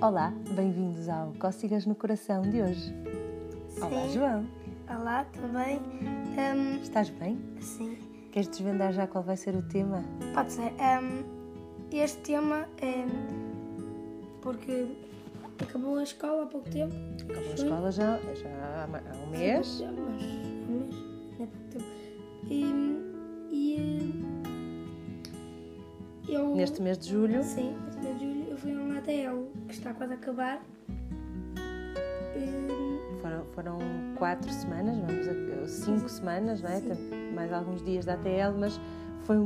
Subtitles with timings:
[0.00, 2.94] Olá, bem-vindos ao Cócegas no Coração de hoje.
[3.80, 4.12] Olá, Sim.
[4.12, 4.46] João.
[4.88, 5.78] Olá, tudo bem?
[5.78, 7.38] Hum, Estás bem?
[7.60, 7.96] sim,
[8.32, 10.02] Queres desvendar já qual vai ser o tema?
[10.34, 10.72] pode ser.
[10.72, 11.22] Hum,
[11.92, 13.04] este tema é
[14.42, 14.86] porque
[15.60, 16.94] acabou a escola há pouco tempo.
[17.28, 18.86] Acabou a escola já, já há
[19.26, 19.78] um mês.
[19.78, 20.96] Já, mas há um mês,
[21.38, 21.84] não é pouco tempo.
[22.48, 22.64] E,
[23.50, 23.76] e
[26.28, 26.54] eh, eu.
[26.54, 27.42] Neste mês de julho.
[27.42, 28.35] Sim, neste mês de julho
[29.06, 30.62] eu fui a um ATL que está quase a acabar.
[32.36, 33.78] Hum, Foram, foram
[34.16, 36.80] quatro semanas, vamos a, cinco semanas, não é?
[37.34, 38.80] Mais alguns dias da ATL, mas
[39.20, 39.36] foi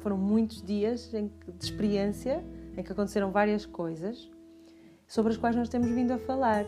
[0.00, 2.44] foram muitos dias de experiência
[2.76, 4.30] em que aconteceram várias coisas
[5.06, 6.64] sobre as quais nós temos vindo a falar,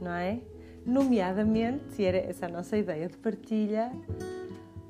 [0.00, 0.40] não é?
[0.84, 3.92] Nomeadamente, e era essa a nossa ideia de partilha,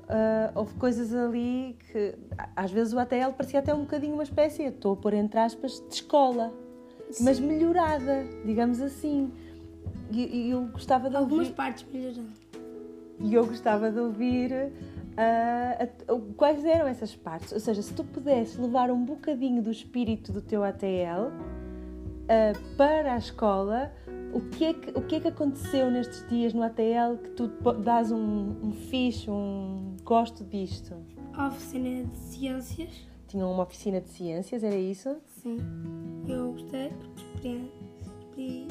[0.07, 2.15] ah, houve coisas ali que
[2.55, 5.83] às vezes o ATL parecia até um bocadinho uma espécie, estou a pôr entre aspas,
[5.89, 6.53] de escola,
[7.21, 9.31] mas melhorada, digamos assim.
[10.11, 12.25] E, e eu gostava de algumas ouvir, partes melhoraram.
[13.19, 14.53] e eu gostava de ouvir
[15.17, 17.51] a- o- quais eram essas partes.
[17.51, 21.31] Ou seja, se tu pudesses levar um bocadinho do espírito do teu ATL
[22.29, 23.91] ah, para a escola,
[24.33, 27.47] o que, é que, o que é que aconteceu nestes dias no ATL que tu
[27.83, 30.95] dás um, um fixe, um gosto disto?
[31.37, 33.07] Oficina de ciências.
[33.27, 35.17] Tinham uma oficina de ciências, era isso?
[35.27, 35.57] Sim,
[36.27, 36.89] eu gostei
[37.33, 38.67] porque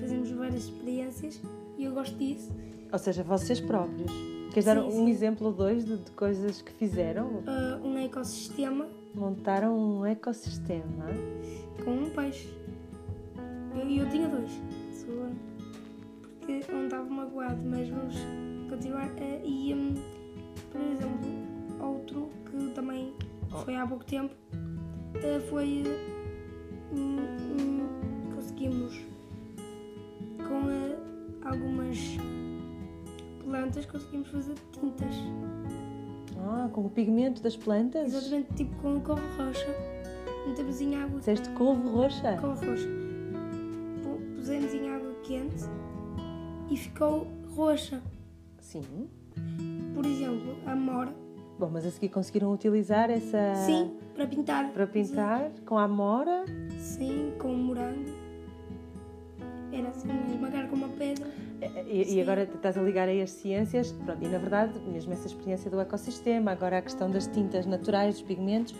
[0.00, 1.40] fazemos várias experiências
[1.76, 2.50] e eu gosto disso.
[2.92, 4.10] Ou seja, vocês próprios.
[4.52, 5.10] Queres dar Sim, um sim.
[5.10, 7.26] exemplo ou dois de, de coisas que fizeram?
[7.28, 11.06] Uh, um ecossistema Montaram um ecossistema.
[11.84, 12.48] com um peixe.
[13.74, 14.50] Eu, eu tinha dois,
[16.40, 18.16] porque um estava magoado, mas vamos
[18.68, 19.08] continuar.
[19.10, 19.94] Uh, e, um,
[20.72, 23.09] por exemplo, outro que também
[23.64, 24.34] foi há pouco tempo
[25.48, 25.82] foi.
[25.86, 29.00] uh, um, um, conseguimos
[30.38, 31.98] com uh, algumas
[33.44, 35.14] plantas conseguimos fazer tintas.
[36.38, 38.12] Ah, com o pigmento das plantas?
[38.14, 39.66] Exatamente tipo com a couve roxa.
[40.46, 42.36] Metemos em água Disseste couve roxa?
[42.40, 42.88] couve roxa.
[44.02, 45.64] Pu- Pusemos em água quente
[46.70, 48.00] e ficou roxa.
[48.58, 49.08] Sim.
[49.94, 51.14] Por exemplo, a mora.
[51.60, 53.54] Bom, mas a seguir conseguiram utilizar essa...
[53.66, 54.72] Sim, para pintar.
[54.72, 56.46] Para pintar com a amora.
[56.78, 58.08] Sim, com morango.
[59.70, 61.26] Era assim, esmagar com uma pedra.
[61.86, 62.22] E, e Sim.
[62.22, 63.92] agora estás a ligar aí as ciências.
[63.92, 68.14] Pronto, e na verdade, mesmo essa experiência do ecossistema, agora a questão das tintas naturais,
[68.14, 68.74] dos pigmentos,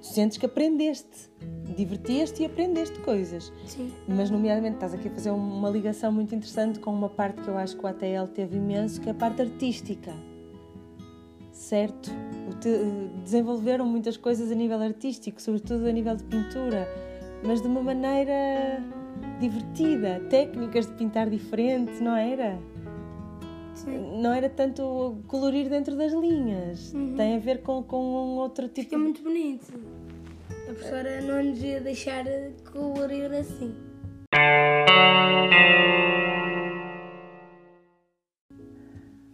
[0.00, 1.30] tu sentes que aprendeste,
[1.76, 3.52] divertiste e aprendeste coisas.
[3.66, 3.92] Sim.
[4.08, 7.58] Mas, nomeadamente, estás aqui a fazer uma ligação muito interessante com uma parte que eu
[7.58, 10.31] acho que o ATL teve imenso, que é a parte artística.
[11.72, 12.10] Certo?
[13.24, 16.86] Desenvolveram muitas coisas a nível artístico, sobretudo a nível de pintura,
[17.42, 18.84] mas de uma maneira
[19.40, 22.58] divertida, técnicas de pintar diferente, não era?
[23.74, 24.20] Sim.
[24.20, 27.14] Não era tanto colorir dentro das linhas, Uhum.
[27.16, 29.72] tem a ver com, com um outro tipo Fica muito bonito.
[30.50, 32.26] A professora não nos ia deixar
[32.70, 33.74] colorir assim.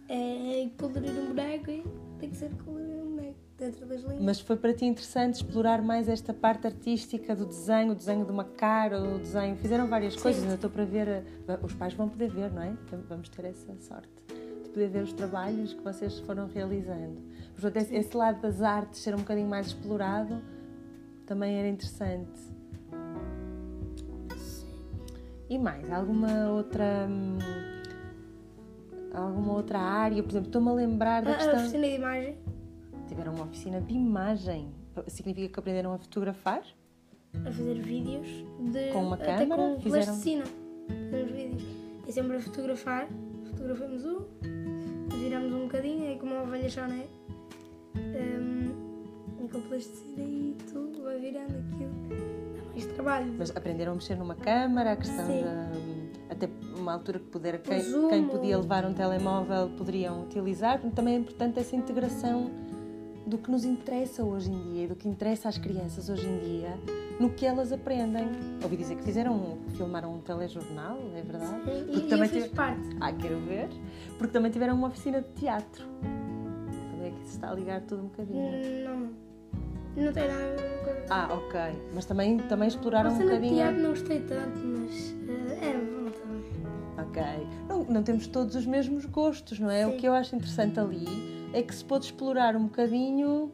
[0.07, 4.21] É colorir um boneco tem que ser colorir um boneco dentro das linhas.
[4.21, 8.31] Mas foi para ti interessante explorar mais esta parte artística do desenho, o desenho de
[8.31, 9.55] uma cara, o desenho.
[9.57, 11.07] Fizeram várias coisas, ainda estou para ver.
[11.07, 11.23] eh,
[11.61, 12.73] Os pais vão poder ver, não é?
[13.07, 14.09] Vamos ter essa sorte
[14.63, 17.17] de poder ver os trabalhos que vocês foram realizando.
[17.53, 20.41] Portanto, esse, esse lado das artes ser um bocadinho mais explorado
[21.25, 22.39] também era interessante.
[25.49, 27.07] E mais, alguma outra.
[29.13, 30.21] Alguma outra área?
[30.21, 31.59] Por exemplo, estou-me a lembrar da A, a questão.
[31.59, 32.37] oficina de imagem,
[33.07, 34.71] Tiveram uma oficina de imagem.
[35.07, 36.61] Significa que aprenderam a fotografar?
[37.45, 38.27] a fazer vídeos
[38.71, 39.61] de, Com uma até câmara?
[39.61, 40.43] com Fizeram- plasticina.
[41.11, 41.63] Fazemos vídeos.
[42.07, 43.07] É sempre a fotografar.
[43.45, 44.19] Fotografamos um,
[45.15, 47.05] viramos um bocadinho, é como uma ovelha chão, não é?
[47.97, 51.91] Um, e com plasticina e tudo, vai virando aquilo.
[52.57, 53.33] Dá mais trabalho.
[53.37, 55.43] Mas aprenderam a mexer numa câmara, a questão Sim.
[55.43, 55.69] da.
[56.33, 56.47] Até
[56.79, 60.79] uma altura que puder, quem, quem podia levar um telemóvel poderiam utilizar.
[60.95, 62.49] Também é importante essa integração
[63.27, 66.39] do que nos interessa hoje em dia e do que interessa às crianças hoje em
[66.39, 66.69] dia
[67.19, 68.27] no que elas aprendem.
[68.63, 71.61] Ouvi dizer que fizeram, filmaram um telejornal, é verdade?
[71.67, 72.89] E, Porque e também eu tive- parte.
[72.99, 73.67] Ah, quero ver.
[74.17, 75.85] Porque também tiveram uma oficina de teatro.
[76.01, 78.39] Também é que se está a ligar tudo um bocadinho.
[78.39, 79.09] Hum,
[79.95, 81.13] Não, não tem nada a ver com.
[81.13, 81.59] Ah, ok.
[81.93, 83.55] Mas também, também exploraram um de bocadinho.
[83.55, 85.98] teatro não gostei tanto, mas eh, era.
[87.09, 87.21] Ok.
[87.67, 89.85] Não, não temos todos os mesmos gostos, não é?
[89.87, 89.97] O Sim.
[89.97, 91.05] que eu acho interessante ali
[91.53, 93.51] é que se pôde explorar um bocadinho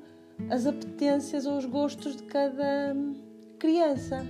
[0.50, 3.16] as apetências ou os gostos de cada hum,
[3.57, 4.25] criança.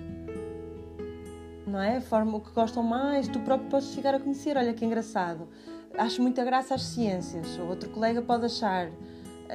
[1.66, 1.98] não é?
[1.98, 4.56] A forma o que gostam mais, tu próprio podes chegar a conhecer.
[4.56, 5.48] Olha que engraçado.
[5.98, 7.58] Acho muita graça às ciências.
[7.58, 8.92] O outro colega pode achar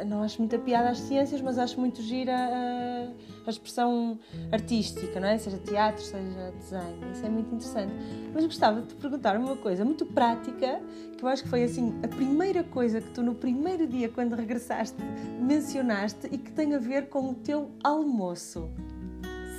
[0.06, 3.08] não acho muita piada às ciências, mas acho muito gira a,
[3.50, 4.18] expressão
[4.50, 5.38] artística, não é?
[5.38, 7.12] Seja teatro, seja desenho.
[7.12, 7.92] Isso é muito interessante.
[8.32, 10.80] Mas gostava de te perguntar uma coisa muito prática,
[11.16, 14.34] que eu acho que foi assim a primeira coisa que tu no primeiro dia, quando
[14.34, 14.96] regressaste,
[15.40, 18.70] mencionaste e que tem a ver com o teu almoço.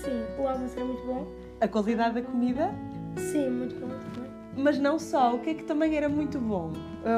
[0.02, 1.28] Sim, o almoço é muito bom.
[1.60, 2.74] A qualidade da comida?
[3.18, 4.32] Sim, muito bom também.
[4.56, 6.74] Mas não só, o que é que também era muito bom?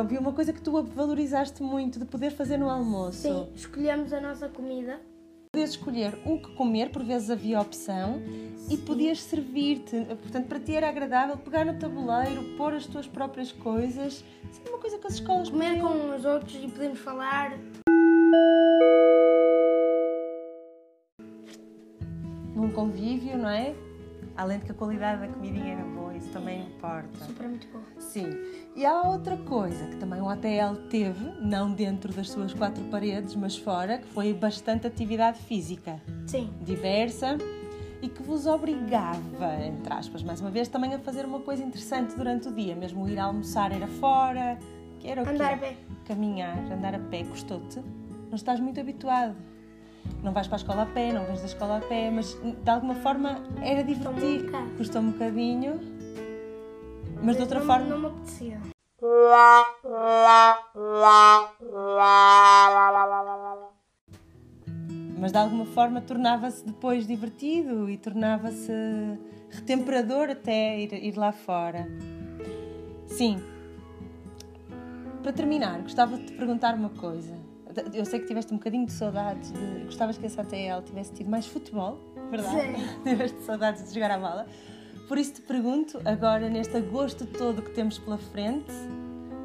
[0.07, 3.21] Vi uma coisa que tu valorizaste muito de poder fazer no almoço.
[3.21, 4.99] Sim, escolhemos a nossa comida.
[5.55, 8.19] Podias escolher o que comer, por vezes havia opção,
[8.71, 10.03] e podias servir-te.
[10.03, 14.25] Portanto, para ti era agradável pegar no tabuleiro, pôr as tuas próprias coisas.
[14.51, 16.09] Isso é uma coisa que as escolas Comer podiam...
[16.09, 17.51] com os outros e podemos falar.
[22.55, 23.75] Num convívio, não é?
[24.35, 27.25] Além de que a qualidade da comidinha era boa, isso também importa.
[27.25, 27.81] Super muito bom.
[27.99, 28.29] Sim.
[28.75, 33.35] E há outra coisa que também o ATL teve, não dentro das suas quatro paredes,
[33.35, 36.01] mas fora, que foi bastante atividade física.
[36.25, 36.49] Sim.
[36.61, 37.37] Diversa
[38.01, 42.15] e que vos obrigava, entre aspas, mais uma vez, também a fazer uma coisa interessante
[42.15, 42.75] durante o dia.
[42.75, 44.57] Mesmo ir almoçar era fora,
[44.99, 45.65] que era o Andar quê?
[45.65, 45.77] a pé.
[46.05, 47.79] Caminhar, andar a pé, custou-te?
[48.29, 49.35] Não estás muito habituado
[50.21, 52.69] não vais para a escola a pé, não vens da escola a pé, mas de
[52.69, 54.51] alguma forma era divertido.
[54.77, 55.79] Custou um bocadinho,
[57.23, 57.85] mas de outra não, forma.
[57.85, 58.59] Não me apetecia.
[65.17, 68.73] Mas de alguma forma tornava-se depois divertido e tornava-se
[69.49, 71.87] retemperador até ir, ir lá fora.
[73.07, 73.41] Sim.
[75.21, 77.37] Para terminar, gostava de te perguntar uma coisa.
[77.93, 81.29] Eu sei que tiveste um bocadinho de saudades, de, gostavas que essa ATL tivesse tido
[81.29, 81.97] mais futebol,
[82.29, 82.61] verdade?
[82.61, 82.75] Sim.
[83.03, 84.45] tiveste saudades de jogar a bola.
[85.07, 88.71] Por isso te pergunto, agora neste agosto todo que temos pela frente,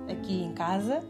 [0.09, 1.05] aqui em casa,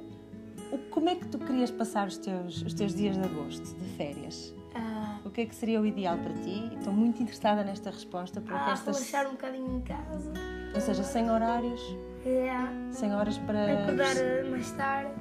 [0.90, 4.54] como é que tu querias passar os teus, os teus dias de agosto, de férias?
[4.74, 5.18] Ah.
[5.24, 6.70] O que é que seria o ideal para ti?
[6.76, 8.40] Estou muito interessada nesta resposta.
[8.40, 8.96] Porque ah, estas...
[8.96, 10.32] relaxar um bocadinho em casa.
[10.74, 11.80] Ou seja, sem horários?
[12.24, 12.72] Yeah.
[12.92, 13.82] Sem horas para...
[13.82, 14.14] Acordar
[14.50, 15.12] mais tarde.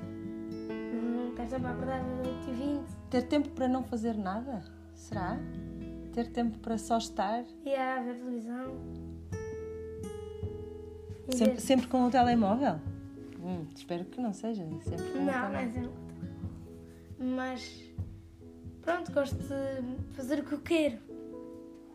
[1.30, 2.82] Estás a acordar às 8h20.
[3.10, 4.64] Ter tempo para não fazer nada?
[4.94, 5.38] Será?
[6.14, 7.44] Ter tempo para só estar?
[7.64, 8.76] E yeah, ver televisão.
[11.30, 12.80] Sempre, sempre, com o telemóvel?
[13.42, 14.64] Hum, espero que não seja.
[14.84, 15.92] Sempre com não, não é sempre.
[17.20, 17.84] Mas
[18.82, 20.98] pronto, gosto de fazer o que eu quero.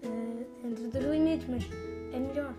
[0.05, 1.65] Uh, dentro dos limites, mas
[2.13, 2.55] é melhor.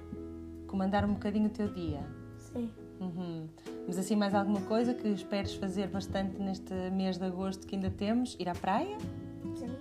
[0.68, 2.02] Comandar um bocadinho o teu dia.
[2.38, 2.72] Sim.
[3.00, 3.48] Uhum.
[3.86, 7.90] Mas assim, mais alguma coisa que esperes fazer bastante neste mês de agosto que ainda
[7.90, 8.36] temos?
[8.40, 8.98] Ir à praia?
[9.56, 9.76] Sim.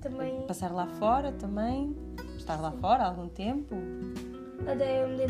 [0.00, 0.42] Também.
[0.46, 1.96] Passar lá fora também?
[2.36, 2.78] Estar lá Sim.
[2.78, 3.74] fora algum tempo?
[4.66, 5.26] Até um dia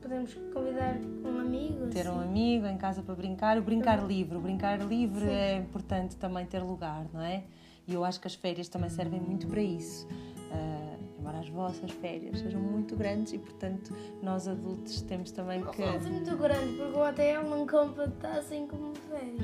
[0.00, 1.86] podemos convidar um amigo.
[1.88, 2.10] Ter assim.
[2.10, 3.58] um amigo em casa para brincar.
[3.58, 4.36] O brincar livre.
[4.36, 5.30] O brincar livre Sim.
[5.30, 7.44] é importante também ter lugar, não é?
[7.86, 10.06] E eu acho que as férias também servem muito para isso.
[10.06, 10.89] Uh,
[11.20, 15.82] embora as vossas férias sejam muito grandes e, portanto, nós adultos temos também que.
[15.82, 19.40] Não são muito grandes, porque o hotel não conta assim como férias.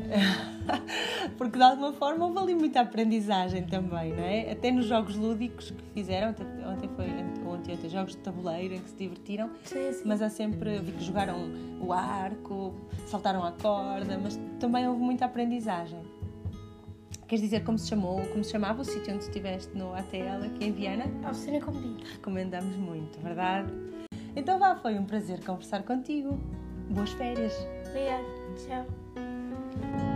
[1.36, 4.50] porque de alguma forma houve ali muita aprendizagem também, não é?
[4.50, 7.06] Até nos jogos lúdicos que fizeram, ontem foi
[7.46, 10.02] ontem, ontem jogos de tabuleiro em que se divertiram, sim, sim.
[10.04, 11.36] mas há sempre, vi que jogaram
[11.80, 12.74] o arco,
[13.06, 16.00] saltaram a corda, mas também houve muita aprendizagem.
[17.26, 20.64] Queres dizer como se chamou, como se chamava o sítio onde estiveste no ATL aqui
[20.64, 21.06] em Viana?
[21.28, 21.96] Oficina Combi.
[22.12, 23.68] Recomendamos muito, verdade?
[24.36, 26.38] Então vá, foi um prazer conversar contigo.
[26.88, 27.52] Boas férias.
[27.88, 28.24] Obrigada.
[28.64, 30.15] Tchau.